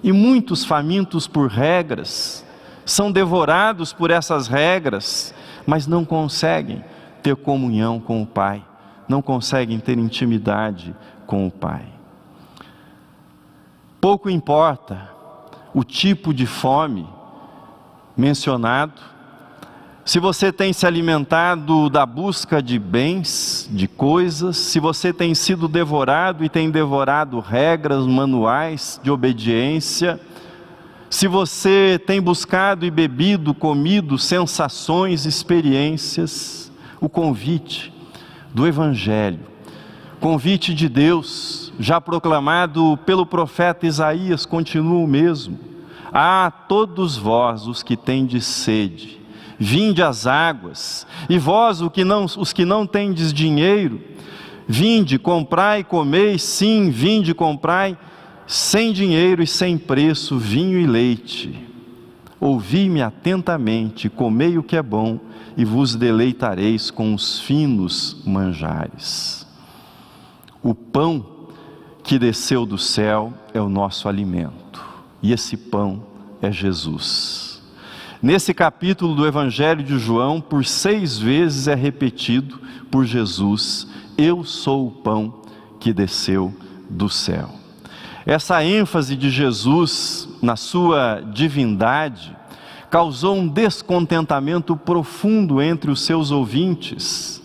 E 0.00 0.12
muitos 0.12 0.64
famintos 0.64 1.26
por 1.26 1.48
regras 1.48 2.46
são 2.84 3.10
devorados 3.10 3.92
por 3.92 4.12
essas 4.12 4.46
regras, 4.46 5.34
mas 5.66 5.88
não 5.88 6.04
conseguem 6.04 6.84
ter 7.20 7.34
comunhão 7.34 7.98
com 7.98 8.22
o 8.22 8.26
Pai, 8.26 8.64
não 9.08 9.20
conseguem 9.20 9.80
ter 9.80 9.98
intimidade 9.98 10.94
com 11.26 11.44
o 11.44 11.50
Pai. 11.50 11.97
Pouco 14.00 14.30
importa 14.30 15.10
o 15.74 15.82
tipo 15.82 16.32
de 16.32 16.46
fome 16.46 17.08
mencionado, 18.16 19.00
se 20.04 20.18
você 20.18 20.52
tem 20.52 20.72
se 20.72 20.86
alimentado 20.86 21.90
da 21.90 22.06
busca 22.06 22.62
de 22.62 22.78
bens, 22.78 23.68
de 23.70 23.86
coisas, 23.86 24.56
se 24.56 24.80
você 24.80 25.12
tem 25.12 25.34
sido 25.34 25.68
devorado 25.68 26.44
e 26.44 26.48
tem 26.48 26.70
devorado 26.70 27.40
regras, 27.40 28.06
manuais 28.06 29.00
de 29.02 29.10
obediência, 29.10 30.18
se 31.10 31.26
você 31.26 32.00
tem 32.06 32.22
buscado 32.22 32.86
e 32.86 32.90
bebido, 32.90 33.52
comido 33.52 34.16
sensações, 34.16 35.26
experiências, 35.26 36.72
o 37.00 37.08
convite 37.08 37.92
do 38.54 38.66
Evangelho, 38.66 39.40
convite 40.20 40.72
de 40.72 40.88
Deus 40.88 41.67
já 41.78 42.00
proclamado 42.00 42.98
pelo 43.06 43.24
profeta 43.24 43.86
Isaías, 43.86 44.44
continua 44.44 44.98
o 44.98 45.06
mesmo. 45.06 45.58
Ah, 46.12 46.50
todos 46.68 47.16
vós 47.16 47.66
os 47.66 47.82
que 47.82 47.96
tendes 47.96 48.44
sede, 48.46 49.20
vinde 49.58 50.02
às 50.02 50.26
águas, 50.26 51.06
e 51.28 51.38
vós 51.38 51.80
os 51.80 51.92
que 51.92 52.04
não, 52.04 52.24
os 52.24 52.52
que 52.52 52.64
não 52.64 52.86
tendes 52.86 53.32
dinheiro, 53.32 54.00
vinde, 54.66 55.18
comprai 55.18 55.84
comei, 55.84 56.38
sim, 56.38 56.90
vinde, 56.90 57.32
comprai, 57.34 57.96
sem 58.46 58.92
dinheiro 58.92 59.42
e 59.42 59.46
sem 59.46 59.78
preço, 59.78 60.36
vinho 60.38 60.80
e 60.80 60.86
leite. 60.86 61.66
Ouvi-me 62.40 63.02
atentamente, 63.02 64.08
comei 64.08 64.56
o 64.58 64.62
que 64.62 64.76
é 64.76 64.82
bom, 64.82 65.20
e 65.56 65.64
vos 65.64 65.94
deleitareis 65.94 66.90
com 66.90 67.12
os 67.14 67.40
finos 67.40 68.22
manjares. 68.24 69.46
O 70.62 70.74
pão 70.74 71.37
que 72.08 72.18
desceu 72.18 72.64
do 72.64 72.78
céu 72.78 73.34
é 73.52 73.60
o 73.60 73.68
nosso 73.68 74.08
alimento, 74.08 74.82
e 75.22 75.30
esse 75.30 75.58
pão 75.58 76.02
é 76.40 76.50
Jesus. 76.50 77.62
Nesse 78.22 78.54
capítulo 78.54 79.14
do 79.14 79.26
Evangelho 79.26 79.84
de 79.84 79.98
João, 79.98 80.40
por 80.40 80.64
seis 80.64 81.18
vezes 81.18 81.68
é 81.68 81.74
repetido 81.74 82.58
por 82.90 83.04
Jesus: 83.04 83.86
Eu 84.16 84.42
sou 84.42 84.86
o 84.86 84.90
pão 84.90 85.42
que 85.78 85.92
desceu 85.92 86.54
do 86.88 87.10
céu. 87.10 87.50
Essa 88.24 88.64
ênfase 88.64 89.14
de 89.14 89.28
Jesus 89.28 90.30
na 90.40 90.56
sua 90.56 91.20
divindade 91.20 92.34
causou 92.88 93.36
um 93.36 93.46
descontentamento 93.46 94.74
profundo 94.74 95.60
entre 95.60 95.90
os 95.90 96.00
seus 96.00 96.30
ouvintes. 96.30 97.42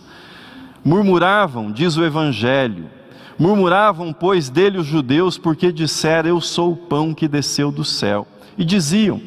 Murmuravam, 0.85 1.69
diz 1.69 1.97
o 1.97 2.05
Evangelho, 2.05 3.02
Murmuravam, 3.37 4.13
pois, 4.13 4.49
dele 4.49 4.77
os 4.77 4.85
judeus, 4.85 5.37
porque 5.37 5.71
disseram: 5.71 6.29
Eu 6.29 6.41
sou 6.41 6.73
o 6.73 6.77
pão 6.77 7.13
que 7.13 7.27
desceu 7.27 7.71
do 7.71 7.83
céu. 7.83 8.27
E 8.57 8.63
diziam: 8.63 9.21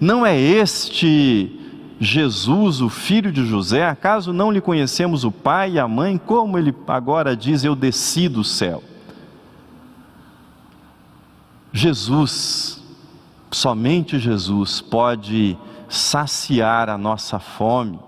Não 0.00 0.26
é 0.26 0.38
este 0.38 1.58
Jesus, 2.00 2.80
o 2.80 2.88
filho 2.88 3.30
de 3.30 3.46
José? 3.46 3.86
Acaso 3.86 4.32
não 4.32 4.50
lhe 4.50 4.60
conhecemos 4.60 5.24
o 5.24 5.30
pai 5.30 5.72
e 5.72 5.78
a 5.78 5.86
mãe? 5.86 6.18
Como 6.18 6.58
ele 6.58 6.74
agora 6.88 7.36
diz: 7.36 7.64
Eu 7.64 7.76
desci 7.76 8.28
do 8.28 8.42
céu? 8.42 8.82
Jesus, 11.72 12.82
somente 13.50 14.18
Jesus 14.18 14.80
pode 14.80 15.56
saciar 15.88 16.88
a 16.88 16.98
nossa 16.98 17.38
fome 17.38 17.98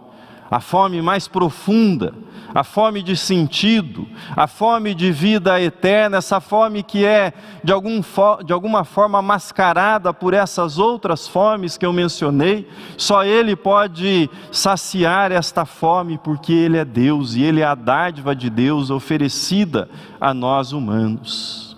a 0.55 0.61
fome 0.61 1.03
mais 1.03 1.27
profunda, 1.27 2.15
a 2.55 2.63
fome 2.63 3.03
de 3.03 3.17
sentido, 3.17 4.07
a 4.37 4.47
fome 4.47 4.95
de 4.95 5.11
vida 5.11 5.61
eterna, 5.61 6.19
essa 6.19 6.41
fome 6.41 6.85
que 6.85 7.05
é 7.05 7.33
de, 7.65 7.73
algum, 7.73 8.01
de 8.47 8.53
alguma 8.53 8.85
forma 8.85 9.21
mascarada 9.21 10.15
por 10.15 10.33
essas 10.33 10.79
outras 10.79 11.27
fomes 11.27 11.77
que 11.77 11.85
eu 11.85 11.93
mencionei, 11.93 12.69
só 12.97 13.25
Ele 13.25 13.57
pode 13.57 14.31
saciar 14.53 15.33
esta 15.33 15.65
fome, 15.65 16.19
porque 16.19 16.53
Ele 16.53 16.79
é 16.79 16.85
Deus 16.85 17.35
e 17.35 17.43
Ele 17.43 17.61
é 17.61 17.67
a 17.67 17.75
dádiva 17.75 18.33
de 18.33 18.49
Deus 18.49 18.91
oferecida 18.91 19.91
a 20.21 20.33
nós 20.33 20.71
humanos. 20.71 21.77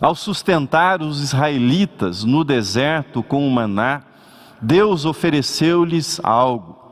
Ao 0.00 0.14
sustentar 0.14 1.02
os 1.02 1.22
israelitas 1.22 2.24
no 2.24 2.42
deserto 2.42 3.22
com 3.22 3.46
o 3.46 3.50
maná, 3.50 4.00
Deus 4.62 5.04
ofereceu-lhes 5.04 6.18
algo, 6.24 6.87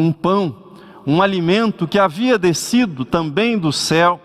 um 0.00 0.12
pão 0.12 0.70
um 1.06 1.22
alimento 1.22 1.86
que 1.86 1.98
havia 1.98 2.38
descido 2.38 3.04
também 3.04 3.58
do 3.58 3.72
céu, 3.72 4.20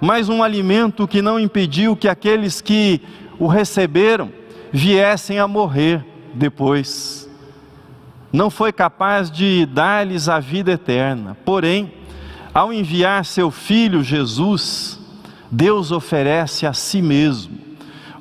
mas 0.00 0.28
um 0.28 0.42
alimento 0.42 1.06
que 1.06 1.22
não 1.22 1.38
impediu 1.38 1.96
que 1.96 2.08
aqueles 2.08 2.60
que 2.60 3.00
o 3.38 3.46
receberam 3.46 4.32
viessem 4.72 5.38
a 5.38 5.48
morrer 5.48 6.04
depois. 6.34 7.28
Não 8.32 8.48
foi 8.48 8.72
capaz 8.72 9.30
de 9.30 9.66
dar-lhes 9.66 10.28
a 10.28 10.40
vida 10.40 10.72
eterna, 10.72 11.36
porém, 11.44 11.92
ao 12.54 12.72
enviar 12.72 13.24
seu 13.24 13.50
filho 13.50 14.02
Jesus, 14.02 14.98
Deus 15.50 15.92
oferece 15.92 16.66
a 16.66 16.72
si 16.72 17.02
mesmo, 17.02 17.58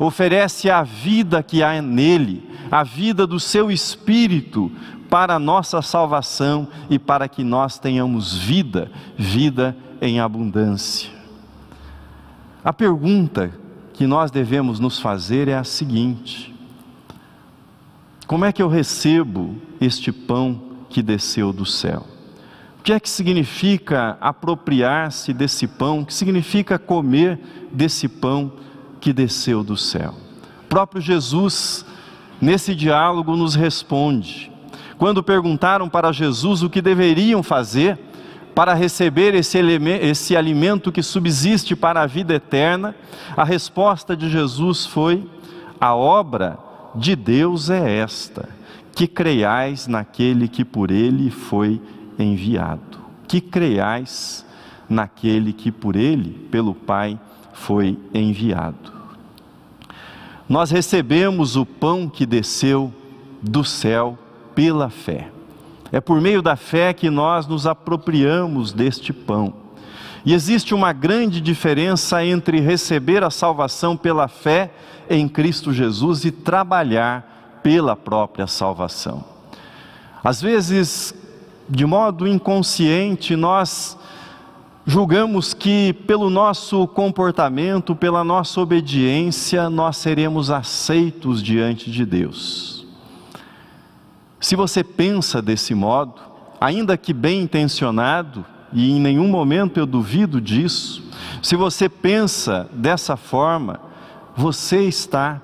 oferece 0.05 0.67
a 0.67 0.81
vida 0.81 1.43
que 1.43 1.61
há 1.61 1.79
nele, 1.79 2.49
a 2.71 2.83
vida 2.83 3.27
do 3.27 3.39
seu 3.39 3.69
espírito, 3.69 4.71
para 5.07 5.35
a 5.35 5.39
nossa 5.39 5.81
salvação 5.81 6.67
e 6.89 6.97
para 6.97 7.27
que 7.27 7.43
nós 7.43 7.77
tenhamos 7.77 8.35
vida, 8.35 8.89
vida 9.15 9.75
em 10.01 10.19
abundância. 10.19 11.11
A 12.63 12.73
pergunta 12.73 13.51
que 13.93 14.07
nós 14.07 14.31
devemos 14.31 14.79
nos 14.79 14.99
fazer 14.99 15.47
é 15.47 15.55
a 15.55 15.63
seguinte: 15.63 16.55
como 18.25 18.45
é 18.45 18.51
que 18.51 18.63
eu 18.63 18.69
recebo 18.69 19.55
este 19.79 20.11
pão 20.11 20.61
que 20.89 21.03
desceu 21.03 21.53
do 21.53 21.65
céu? 21.65 22.07
O 22.79 22.83
que 22.83 22.93
é 22.93 22.99
que 22.99 23.09
significa 23.09 24.17
apropriar-se 24.19 25.31
desse 25.33 25.67
pão? 25.67 25.99
O 25.99 26.05
que 26.05 26.13
significa 26.13 26.79
comer 26.79 27.39
desse 27.71 28.07
pão 28.07 28.53
que 29.01 29.11
desceu 29.11 29.63
do 29.63 29.75
céu? 29.75 30.13
O 30.63 30.67
próprio 30.69 31.01
Jesus, 31.01 31.85
nesse 32.39 32.73
diálogo, 32.73 33.35
nos 33.35 33.55
responde: 33.55 34.51
quando 34.97 35.23
perguntaram 35.23 35.89
para 35.89 36.11
Jesus 36.11 36.61
o 36.61 36.69
que 36.69 36.81
deveriam 36.81 37.41
fazer 37.41 37.99
para 38.53 38.73
receber 38.73 39.33
esse, 39.33 39.57
esse 40.01 40.37
alimento 40.37 40.91
que 40.91 41.01
subsiste 41.01 41.75
para 41.75 42.01
a 42.01 42.05
vida 42.05 42.33
eterna, 42.35 42.93
a 43.35 43.43
resposta 43.43 44.15
de 44.15 44.29
Jesus 44.29 44.85
foi: 44.85 45.27
A 45.79 45.95
obra 45.95 46.59
de 46.93 47.15
Deus 47.15 47.69
é 47.69 47.97
esta, 47.97 48.47
que 48.93 49.07
creiais 49.07 49.87
naquele 49.87 50.47
que 50.47 50.63
por 50.63 50.91
ele 50.91 51.31
foi 51.31 51.81
enviado. 52.19 52.99
Que 53.27 53.41
creiais 53.41 54.45
naquele 54.89 55.53
que 55.53 55.71
por 55.71 55.95
ele, 55.95 56.47
pelo 56.51 56.75
Pai, 56.75 57.17
foi 57.53 57.97
enviado. 58.13 58.91
Nós 60.47 60.71
recebemos 60.71 61.55
o 61.55 61.65
pão 61.65 62.09
que 62.09 62.25
desceu 62.25 62.93
do 63.41 63.63
céu 63.63 64.17
pela 64.53 64.89
fé. 64.89 65.29
É 65.91 65.99
por 65.99 66.21
meio 66.21 66.41
da 66.41 66.55
fé 66.55 66.93
que 66.93 67.09
nós 67.09 67.47
nos 67.47 67.65
apropriamos 67.67 68.71
deste 68.71 69.11
pão. 69.11 69.53
E 70.25 70.33
existe 70.33 70.73
uma 70.73 70.93
grande 70.93 71.41
diferença 71.41 72.23
entre 72.23 72.59
receber 72.59 73.23
a 73.23 73.29
salvação 73.29 73.97
pela 73.97 74.27
fé 74.27 74.71
em 75.09 75.27
Cristo 75.27 75.73
Jesus 75.73 76.23
e 76.25 76.31
trabalhar 76.31 77.59
pela 77.63 77.95
própria 77.95 78.45
salvação. 78.45 79.23
Às 80.23 80.41
vezes, 80.41 81.13
de 81.67 81.85
modo 81.85 82.27
inconsciente, 82.27 83.35
nós 83.35 83.97
julgamos 84.85 85.53
que 85.53 85.93
pelo 85.93 86.29
nosso 86.29 86.87
comportamento, 86.87 87.95
pela 87.95 88.23
nossa 88.23 88.59
obediência, 88.59 89.69
nós 89.69 89.97
seremos 89.97 90.49
aceitos 90.49 91.41
diante 91.41 91.91
de 91.91 92.05
Deus. 92.05 92.85
Se 94.39 94.55
você 94.55 94.83
pensa 94.83 95.41
desse 95.41 95.75
modo, 95.75 96.15
ainda 96.59 96.97
que 96.97 97.13
bem 97.13 97.41
intencionado, 97.41 98.45
e 98.73 98.91
em 98.91 98.99
nenhum 98.99 99.27
momento 99.27 99.77
eu 99.77 99.85
duvido 99.85 100.41
disso, 100.41 101.03
se 101.41 101.55
você 101.55 101.87
pensa 101.87 102.69
dessa 102.73 103.15
forma, 103.15 103.79
você 104.35 104.83
está 104.83 105.41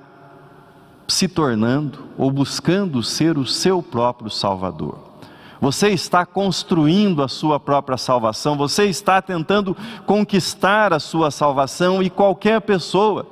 se 1.08 1.28
tornando 1.28 2.00
ou 2.17 2.32
buscando 2.32 3.02
ser 3.04 3.38
o 3.38 3.45
seu 3.45 3.82
próprio 3.82 4.30
Salvador. 4.30 5.07
Você 5.60 5.89
está 5.89 6.26
construindo 6.26 7.24
a 7.24 7.28
sua 7.28 7.60
própria 7.60 7.98
salvação, 7.98 8.56
você 8.56 8.86
está 8.86 9.22
tentando 9.22 9.76
conquistar 10.06 10.93
a 10.93 11.00
sua 11.00 11.32
salvação 11.32 12.02
e 12.02 12.10
qualquer 12.10 12.62
pessoa 12.62 13.26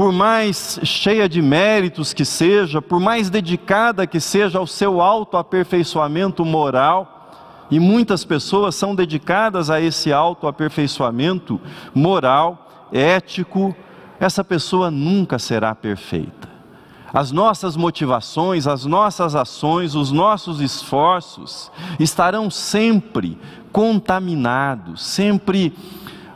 por 0.00 0.12
mais 0.12 0.80
cheia 0.82 1.28
de 1.28 1.42
méritos 1.42 2.14
que 2.14 2.24
seja, 2.24 2.80
por 2.80 2.98
mais 2.98 3.28
dedicada 3.28 4.06
que 4.06 4.18
seja 4.18 4.58
ao 4.58 4.66
seu 4.66 5.00
autoaperfeiçoamento 5.00 6.42
moral, 6.42 7.20
e 7.70 7.78
muitas 7.78 8.24
pessoas 8.24 8.74
são 8.74 8.94
dedicadas 8.94 9.70
a 9.70 9.80
esse 9.80 10.12
autoaperfeiçoamento 10.12 11.60
moral, 11.94 12.88
ético, 12.90 13.76
essa 14.18 14.42
pessoa 14.42 14.90
nunca 14.90 15.38
será 15.38 15.74
perfeita. 15.74 16.49
As 17.12 17.32
nossas 17.32 17.76
motivações, 17.76 18.66
as 18.66 18.84
nossas 18.84 19.34
ações, 19.34 19.94
os 19.94 20.12
nossos 20.12 20.60
esforços 20.60 21.70
estarão 21.98 22.48
sempre 22.48 23.36
contaminados, 23.72 25.04
sempre 25.04 25.74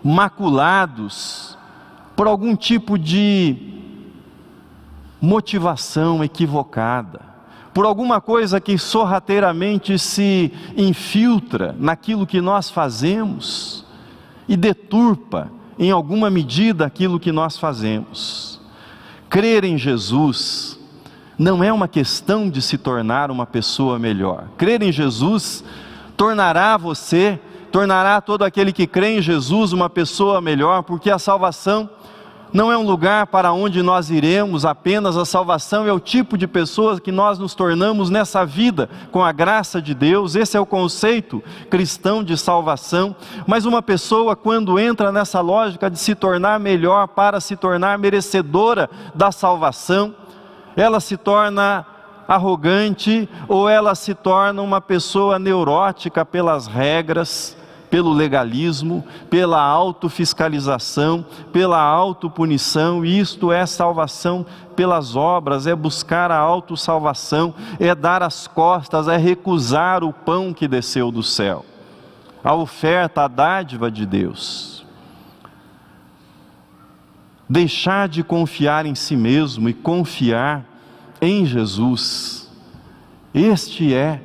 maculados 0.02 1.56
por 2.16 2.26
algum 2.26 2.56
tipo 2.56 2.98
de 2.98 3.74
motivação 5.20 6.22
equivocada, 6.22 7.20
por 7.72 7.86
alguma 7.86 8.20
coisa 8.20 8.60
que 8.60 8.76
sorrateiramente 8.76 9.98
se 9.98 10.52
infiltra 10.76 11.74
naquilo 11.78 12.26
que 12.26 12.40
nós 12.40 12.68
fazemos 12.68 13.84
e 14.48 14.56
deturpa 14.56 15.50
em 15.78 15.90
alguma 15.90 16.30
medida 16.30 16.84
aquilo 16.84 17.18
que 17.18 17.32
nós 17.32 17.56
fazemos. 17.56 18.53
Crer 19.34 19.64
em 19.64 19.76
Jesus 19.76 20.78
não 21.36 21.64
é 21.64 21.72
uma 21.72 21.88
questão 21.88 22.48
de 22.48 22.62
se 22.62 22.78
tornar 22.78 23.32
uma 23.32 23.44
pessoa 23.44 23.98
melhor. 23.98 24.44
Crer 24.56 24.80
em 24.80 24.92
Jesus 24.92 25.64
tornará 26.16 26.76
você, 26.76 27.40
tornará 27.72 28.20
todo 28.20 28.44
aquele 28.44 28.72
que 28.72 28.86
crê 28.86 29.18
em 29.18 29.20
Jesus 29.20 29.72
uma 29.72 29.90
pessoa 29.90 30.40
melhor, 30.40 30.84
porque 30.84 31.10
a 31.10 31.18
salvação 31.18 31.90
não 32.54 32.70
é 32.70 32.78
um 32.78 32.86
lugar 32.86 33.26
para 33.26 33.52
onde 33.52 33.82
nós 33.82 34.10
iremos 34.10 34.64
apenas, 34.64 35.16
a 35.16 35.24
salvação 35.24 35.88
é 35.88 35.92
o 35.92 35.98
tipo 35.98 36.38
de 36.38 36.46
pessoas 36.46 37.00
que 37.00 37.10
nós 37.10 37.36
nos 37.36 37.52
tornamos 37.52 38.10
nessa 38.10 38.46
vida 38.46 38.88
com 39.10 39.24
a 39.24 39.32
graça 39.32 39.82
de 39.82 39.92
Deus, 39.92 40.36
esse 40.36 40.56
é 40.56 40.60
o 40.60 40.64
conceito 40.64 41.42
cristão 41.68 42.22
de 42.22 42.38
salvação. 42.38 43.16
Mas 43.44 43.66
uma 43.66 43.82
pessoa, 43.82 44.36
quando 44.36 44.78
entra 44.78 45.10
nessa 45.10 45.40
lógica 45.40 45.90
de 45.90 45.98
se 45.98 46.14
tornar 46.14 46.60
melhor 46.60 47.08
para 47.08 47.40
se 47.40 47.56
tornar 47.56 47.98
merecedora 47.98 48.88
da 49.12 49.32
salvação, 49.32 50.14
ela 50.76 51.00
se 51.00 51.16
torna 51.16 51.84
arrogante 52.28 53.28
ou 53.48 53.68
ela 53.68 53.96
se 53.96 54.14
torna 54.14 54.62
uma 54.62 54.80
pessoa 54.80 55.40
neurótica 55.40 56.24
pelas 56.24 56.68
regras 56.68 57.56
pelo 57.94 58.12
legalismo, 58.12 59.04
pela 59.30 59.62
autofiscalização, 59.62 61.24
pela 61.52 61.80
autopunição, 61.80 63.04
isto 63.04 63.52
é 63.52 63.64
salvação 63.66 64.44
pelas 64.74 65.14
obras, 65.14 65.68
é 65.68 65.76
buscar 65.76 66.28
a 66.32 66.36
autossalvação, 66.36 67.54
é 67.78 67.94
dar 67.94 68.20
as 68.20 68.48
costas, 68.48 69.06
é 69.06 69.16
recusar 69.16 70.02
o 70.02 70.12
pão 70.12 70.52
que 70.52 70.66
desceu 70.66 71.12
do 71.12 71.22
céu, 71.22 71.64
a 72.42 72.52
oferta, 72.52 73.22
a 73.22 73.28
dádiva 73.28 73.88
de 73.88 74.04
Deus. 74.04 74.84
Deixar 77.48 78.08
de 78.08 78.24
confiar 78.24 78.86
em 78.86 78.96
si 78.96 79.14
mesmo 79.14 79.68
e 79.68 79.72
confiar 79.72 80.64
em 81.20 81.46
Jesus, 81.46 82.50
este 83.32 83.94
é 83.94 84.20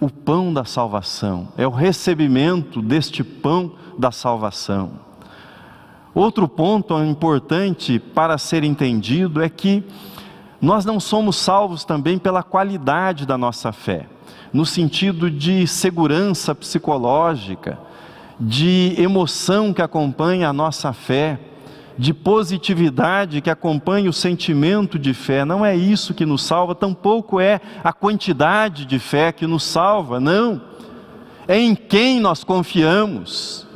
o 0.00 0.10
pão 0.10 0.52
da 0.52 0.64
salvação, 0.64 1.48
é 1.56 1.66
o 1.66 1.70
recebimento 1.70 2.82
deste 2.82 3.22
pão 3.22 3.72
da 3.98 4.10
salvação. 4.10 4.92
Outro 6.14 6.46
ponto 6.46 6.96
importante 7.02 7.98
para 7.98 8.38
ser 8.38 8.62
entendido 8.62 9.42
é 9.42 9.48
que 9.48 9.84
nós 10.60 10.84
não 10.84 11.00
somos 11.00 11.36
salvos 11.36 11.84
também 11.84 12.18
pela 12.18 12.42
qualidade 12.42 13.26
da 13.26 13.36
nossa 13.36 13.72
fé, 13.72 14.06
no 14.52 14.64
sentido 14.64 15.30
de 15.30 15.66
segurança 15.66 16.54
psicológica, 16.54 17.78
de 18.38 18.94
emoção 18.98 19.72
que 19.72 19.82
acompanha 19.82 20.48
a 20.48 20.52
nossa 20.52 20.92
fé, 20.92 21.38
de 21.96 22.12
positividade 22.12 23.40
que 23.40 23.50
acompanha 23.50 24.10
o 24.10 24.12
sentimento 24.12 24.98
de 24.98 25.14
fé. 25.14 25.44
Não 25.44 25.64
é 25.64 25.76
isso 25.76 26.14
que 26.14 26.26
nos 26.26 26.42
salva, 26.42 26.74
tampouco 26.74 27.40
é 27.40 27.60
a 27.82 27.92
quantidade 27.92 28.84
de 28.84 28.98
fé 28.98 29.32
que 29.32 29.46
nos 29.46 29.64
salva, 29.64 30.18
não. 30.18 30.60
É 31.46 31.58
em 31.58 31.74
quem 31.74 32.20
nós 32.20 32.42
confiamos, 32.42 33.66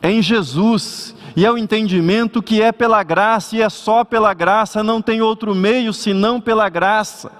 é 0.00 0.10
em 0.10 0.22
Jesus, 0.22 1.14
e 1.34 1.44
é 1.44 1.50
o 1.50 1.58
entendimento 1.58 2.42
que 2.42 2.62
é 2.62 2.72
pela 2.72 3.02
graça 3.02 3.56
e 3.56 3.62
é 3.62 3.68
só 3.68 4.04
pela 4.04 4.32
graça, 4.32 4.82
não 4.82 5.02
tem 5.02 5.20
outro 5.20 5.54
meio 5.54 5.92
senão 5.92 6.40
pela 6.40 6.68
graça. 6.68 7.30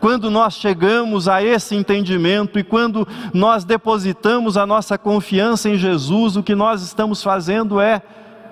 Quando 0.00 0.30
nós 0.30 0.54
chegamos 0.54 1.28
a 1.28 1.42
esse 1.42 1.74
entendimento 1.74 2.58
e 2.58 2.64
quando 2.64 3.06
nós 3.32 3.64
depositamos 3.64 4.56
a 4.56 4.66
nossa 4.66 4.96
confiança 4.96 5.68
em 5.68 5.76
Jesus, 5.76 6.36
o 6.36 6.42
que 6.42 6.54
nós 6.54 6.82
estamos 6.82 7.22
fazendo 7.22 7.80
é 7.80 8.02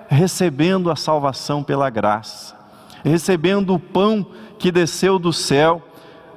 recebendo 0.07 0.91
a 0.91 0.95
salvação 0.95 1.63
pela 1.63 1.89
graça, 1.89 2.55
recebendo 3.03 3.73
o 3.73 3.79
pão 3.79 4.25
que 4.57 4.71
desceu 4.71 5.19
do 5.19 5.33
céu, 5.33 5.81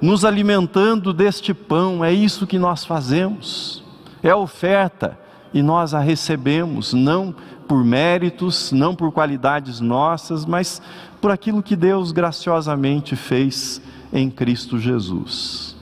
nos 0.00 0.24
alimentando 0.24 1.12
deste 1.12 1.54
pão, 1.54 2.04
é 2.04 2.12
isso 2.12 2.46
que 2.46 2.58
nós 2.58 2.84
fazemos, 2.84 3.82
é 4.22 4.34
oferta 4.34 5.18
e 5.52 5.62
nós 5.62 5.94
a 5.94 6.00
recebemos, 6.00 6.92
não 6.92 7.34
por 7.66 7.84
méritos, 7.84 8.72
não 8.72 8.94
por 8.94 9.10
qualidades 9.12 9.80
nossas, 9.80 10.44
mas 10.44 10.80
por 11.20 11.30
aquilo 11.30 11.62
que 11.62 11.74
Deus 11.74 12.12
graciosamente 12.12 13.16
fez 13.16 13.80
em 14.12 14.30
Cristo 14.30 14.78
Jesus. 14.78 15.74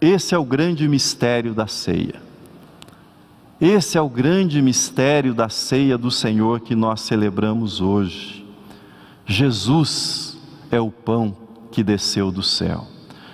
Esse 0.00 0.34
é 0.34 0.38
o 0.38 0.44
grande 0.44 0.86
mistério 0.88 1.54
da 1.54 1.66
ceia. 1.66 2.20
Esse 3.60 3.96
é 3.96 4.00
o 4.00 4.08
grande 4.08 4.60
mistério 4.60 5.32
da 5.32 5.48
ceia 5.48 5.96
do 5.96 6.10
Senhor 6.10 6.60
que 6.60 6.74
nós 6.74 7.00
celebramos 7.00 7.80
hoje. 7.80 8.44
Jesus 9.24 10.36
é 10.70 10.80
o 10.80 10.90
pão 10.90 11.36
que 11.70 11.82
desceu 11.82 12.32
do 12.32 12.42
céu. 12.42 12.86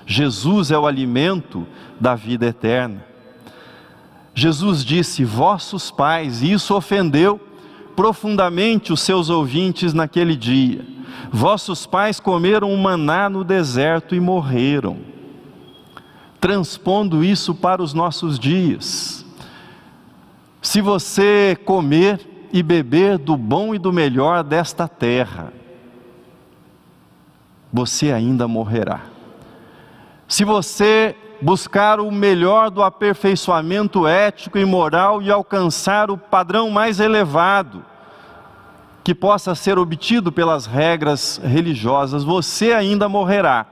Jesus 0.06 0.70
é 0.70 0.78
o 0.78 0.86
alimento 0.86 1.66
da 1.98 2.14
vida 2.14 2.46
eterna. 2.46 3.04
Jesus 4.34 4.84
disse: 4.84 5.24
Vossos 5.24 5.90
pais, 5.90 6.42
e 6.42 6.52
isso 6.52 6.74
ofendeu 6.74 7.40
profundamente 7.96 8.92
os 8.92 9.00
seus 9.00 9.30
ouvintes 9.30 9.94
naquele 9.94 10.36
dia. 10.36 10.84
Vossos 11.32 11.86
pais 11.86 12.20
comeram 12.20 12.72
o 12.72 12.78
maná 12.78 13.28
no 13.28 13.42
deserto 13.42 14.14
e 14.14 14.20
morreram. 14.20 14.98
Transpondo 16.40 17.24
isso 17.24 17.54
para 17.54 17.82
os 17.82 17.94
nossos 17.94 18.38
dias. 18.38 19.24
Se 20.62 20.80
você 20.80 21.56
comer 21.64 22.20
e 22.52 22.62
beber 22.62 23.16
do 23.16 23.36
bom 23.36 23.74
e 23.74 23.78
do 23.78 23.92
melhor 23.92 24.42
desta 24.42 24.86
terra, 24.86 25.52
você 27.72 28.12
ainda 28.12 28.46
morrerá. 28.46 29.00
Se 30.28 30.44
você 30.44 31.16
buscar 31.40 31.98
o 31.98 32.10
melhor 32.10 32.70
do 32.70 32.82
aperfeiçoamento 32.82 34.06
ético 34.06 34.58
e 34.58 34.64
moral 34.64 35.22
e 35.22 35.30
alcançar 35.30 36.10
o 36.10 36.18
padrão 36.18 36.70
mais 36.70 37.00
elevado 37.00 37.84
que 39.02 39.14
possa 39.14 39.54
ser 39.54 39.78
obtido 39.78 40.30
pelas 40.30 40.66
regras 40.66 41.40
religiosas, 41.42 42.22
você 42.22 42.72
ainda 42.72 43.08
morrerá. 43.08 43.64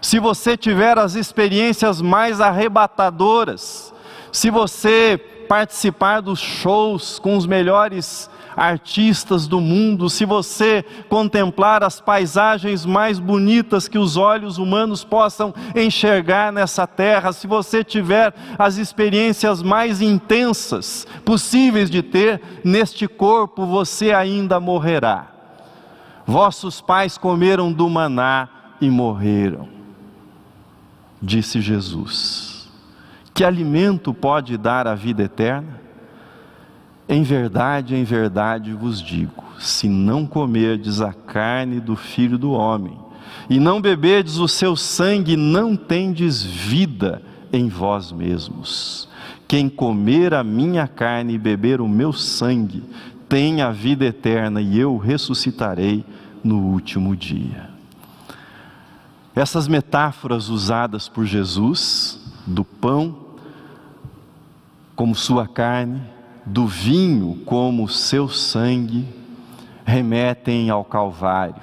Se 0.00 0.20
você 0.20 0.56
tiver 0.56 0.98
as 0.98 1.16
experiências 1.16 2.00
mais 2.00 2.40
arrebatadoras, 2.40 3.92
se 4.30 4.50
você 4.50 5.18
participar 5.46 6.20
dos 6.20 6.38
shows 6.38 7.18
com 7.18 7.36
os 7.36 7.46
melhores 7.46 8.28
artistas 8.56 9.46
do 9.46 9.60
mundo, 9.60 10.08
se 10.08 10.24
você 10.24 10.82
contemplar 11.10 11.84
as 11.84 12.00
paisagens 12.00 12.86
mais 12.86 13.18
bonitas 13.18 13.86
que 13.86 13.98
os 13.98 14.16
olhos 14.16 14.56
humanos 14.56 15.04
possam 15.04 15.54
enxergar 15.74 16.50
nessa 16.50 16.86
terra, 16.86 17.32
se 17.32 17.46
você 17.46 17.84
tiver 17.84 18.32
as 18.58 18.78
experiências 18.78 19.62
mais 19.62 20.00
intensas 20.00 21.06
possíveis 21.22 21.90
de 21.90 22.02
ter 22.02 22.40
neste 22.64 23.06
corpo, 23.06 23.66
você 23.66 24.12
ainda 24.12 24.58
morrerá. 24.58 25.26
Vossos 26.26 26.80
pais 26.80 27.18
comeram 27.18 27.70
do 27.70 27.88
maná 27.90 28.48
e 28.80 28.88
morreram, 28.88 29.68
disse 31.22 31.60
Jesus. 31.60 32.55
Que 33.36 33.44
alimento 33.44 34.14
pode 34.14 34.56
dar 34.56 34.86
a 34.86 34.94
vida 34.94 35.22
eterna? 35.24 35.78
Em 37.06 37.22
verdade, 37.22 37.94
em 37.94 38.02
verdade 38.02 38.72
vos 38.72 39.02
digo: 39.02 39.44
se 39.58 39.90
não 39.90 40.26
comerdes 40.26 41.02
a 41.02 41.12
carne 41.12 41.78
do 41.78 41.94
filho 41.96 42.38
do 42.38 42.52
homem, 42.52 42.98
e 43.50 43.60
não 43.60 43.78
beberdes 43.78 44.38
o 44.38 44.48
seu 44.48 44.74
sangue, 44.74 45.36
não 45.36 45.76
tendes 45.76 46.42
vida 46.42 47.20
em 47.52 47.68
vós 47.68 48.10
mesmos. 48.10 49.06
Quem 49.46 49.68
comer 49.68 50.32
a 50.32 50.42
minha 50.42 50.88
carne 50.88 51.34
e 51.34 51.38
beber 51.38 51.82
o 51.82 51.86
meu 51.86 52.14
sangue, 52.14 52.84
tem 53.28 53.60
a 53.60 53.70
vida 53.70 54.06
eterna, 54.06 54.62
e 54.62 54.78
eu 54.78 54.96
ressuscitarei 54.96 56.06
no 56.42 56.56
último 56.56 57.14
dia. 57.14 57.68
Essas 59.34 59.68
metáforas 59.68 60.48
usadas 60.48 61.06
por 61.06 61.26
Jesus, 61.26 62.18
do 62.46 62.64
pão 62.64 63.25
como 64.96 65.14
sua 65.14 65.46
carne, 65.46 66.02
do 66.44 66.66
vinho 66.66 67.42
como 67.44 67.88
seu 67.88 68.28
sangue, 68.28 69.06
remetem 69.84 70.70
ao 70.70 70.84
Calvário, 70.84 71.62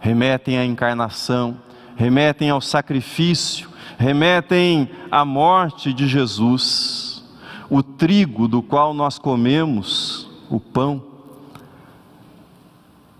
remetem 0.00 0.58
à 0.58 0.64
encarnação, 0.64 1.56
remetem 1.94 2.50
ao 2.50 2.60
sacrifício, 2.60 3.70
remetem 3.96 4.90
à 5.10 5.24
morte 5.24 5.92
de 5.92 6.08
Jesus. 6.08 7.24
O 7.70 7.82
trigo 7.82 8.48
do 8.48 8.60
qual 8.60 8.92
nós 8.92 9.18
comemos 9.18 10.28
o 10.50 10.58
pão 10.58 11.02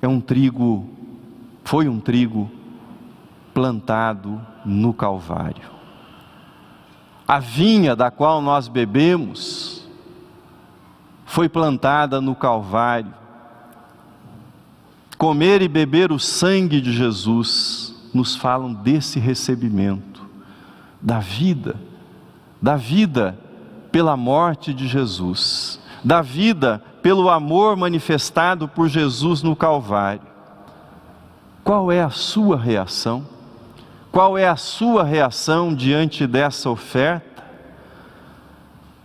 é 0.03 0.09
um 0.09 0.21
trigo, 0.21 0.89
foi 1.65 1.89
um 1.89 2.01
trigo 2.01 2.51
plantado 3.55 4.41
no 4.65 4.93
Calvário. 4.93 5.74
A 7.27 7.39
vinha 7.39 7.97
da 7.97 8.11
qual 8.11 8.43
nós 8.43 8.69
bebemos 8.69 9.87
foi 11.25 11.49
plantada 11.49 12.21
no 12.21 12.35
Calvário. 12.35 13.13
Comer 15.17 15.63
e 15.63 15.69
beber 15.69 16.13
o 16.13 16.19
sangue 16.19 16.81
de 16.81 16.93
Jesus 16.93 17.95
nos 18.13 18.37
falam 18.37 18.73
desse 18.73 19.19
recebimento, 19.19 20.23
da 21.01 21.19
vida, 21.19 21.77
da 22.61 22.77
vida 22.77 23.39
pela 23.91 24.17
morte 24.17 24.75
de 24.75 24.87
Jesus, 24.87 25.81
da 26.05 26.21
vida 26.21 26.83
pelo 27.03 27.29
amor 27.31 27.77
manifestado 27.77 28.69
por 28.69 28.89
Jesus 28.89 29.43
no 29.43 29.57
Calvário. 29.57 30.23
Qual 31.63 31.91
é 31.91 32.03
a 32.03 32.11
sua 32.11 32.57
reação? 32.57 33.27
Qual 34.15 34.39
é 34.39 34.47
a 34.47 34.55
sua 34.55 35.03
reação 35.03 35.75
diante 35.75 36.25
dessa 36.25 36.71
oferta? 36.71 37.43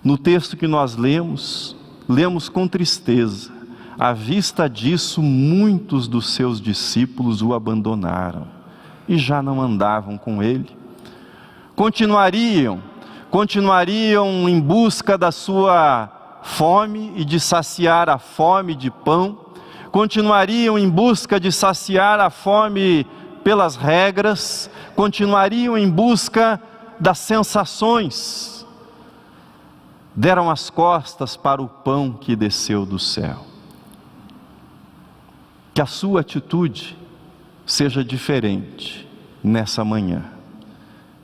No 0.03 0.19
texto 0.19 0.55
que 0.55 0.67
nós 0.67 0.95
lemos, 0.95 1.75
lemos 2.07 2.47
com 2.47 2.67
tristeza. 2.67 3.51
À 3.97 4.13
vista 4.13 4.69
disso, 4.69 5.19
muitos 5.19 6.07
dos 6.07 6.35
seus 6.35 6.61
discípulos 6.61 7.41
o 7.41 7.55
abandonaram 7.55 8.45
e 9.07 9.17
já 9.17 9.41
não 9.41 9.59
andavam 9.59 10.15
com 10.15 10.43
ele. 10.43 10.69
Continuariam, 11.75 12.79
continuariam 13.31 14.47
em 14.47 14.59
busca 14.59 15.17
da 15.17 15.31
sua 15.31 16.39
fome 16.43 17.13
e 17.15 17.25
de 17.25 17.39
saciar 17.39 18.09
a 18.09 18.19
fome 18.19 18.75
de 18.75 18.91
pão, 18.91 19.39
continuariam 19.91 20.77
em 20.77 20.87
busca 20.87 21.39
de 21.39 21.51
saciar 21.51 22.19
a 22.19 22.29
fome 22.29 23.07
pelas 23.43 23.75
regras, 23.75 24.69
continuariam 24.99 25.77
em 25.77 25.89
busca 25.89 26.61
das 26.99 27.19
sensações, 27.19 28.67
deram 30.13 30.49
as 30.49 30.69
costas 30.69 31.37
para 31.37 31.61
o 31.61 31.69
pão 31.69 32.11
que 32.11 32.35
desceu 32.35 32.85
do 32.85 32.99
céu. 32.99 33.45
Que 35.73 35.81
a 35.81 35.85
sua 35.85 36.19
atitude 36.19 36.97
seja 37.65 38.03
diferente 38.03 39.07
nessa 39.41 39.85
manhã. 39.85 40.25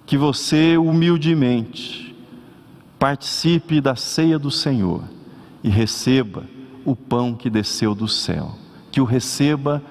Que 0.05 0.17
você 0.17 0.77
humildemente 0.77 2.15
participe 2.97 3.81
da 3.81 3.97
ceia 3.97 4.39
do 4.39 4.49
Senhor 4.49 5.03
e 5.61 5.69
receba 5.69 6.45
o 6.85 6.95
pão 6.95 7.35
que 7.35 7.49
desceu 7.49 7.93
do 7.93 8.07
céu. 8.07 8.55
Que 8.89 9.01
o 9.01 9.03
receba 9.03 9.83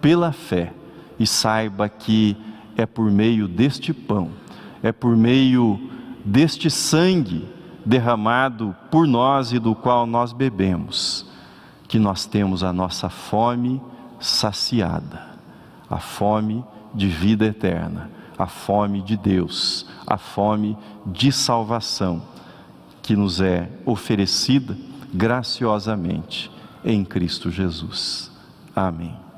pela 0.00 0.30
fé 0.30 0.72
e 1.18 1.26
saiba 1.26 1.88
que 1.88 2.36
é 2.76 2.86
por 2.86 3.10
meio 3.10 3.46
deste 3.46 3.92
pão, 3.92 4.30
é 4.82 4.92
por 4.92 5.16
meio 5.16 5.78
deste 6.24 6.70
sangue 6.70 7.48
derramado 7.84 8.74
por 8.90 9.06
nós 9.06 9.52
e 9.52 9.58
do 9.58 9.74
qual 9.74 10.06
nós 10.06 10.32
bebemos, 10.32 11.26
que 11.88 11.98
nós 11.98 12.26
temos 12.26 12.62
a 12.62 12.72
nossa 12.72 13.08
fome 13.08 13.80
saciada, 14.20 15.20
a 15.90 15.98
fome 15.98 16.64
de 16.94 17.08
vida 17.08 17.44
eterna, 17.44 18.10
a 18.38 18.46
fome 18.46 19.02
de 19.02 19.16
Deus, 19.16 19.86
a 20.06 20.16
fome 20.16 20.76
de 21.06 21.32
salvação 21.32 22.22
que 23.02 23.16
nos 23.16 23.40
é 23.40 23.68
oferecida 23.84 24.76
graciosamente 25.12 26.50
em 26.84 27.04
Cristo 27.04 27.50
Jesus. 27.50 28.30
Amém. 28.74 29.31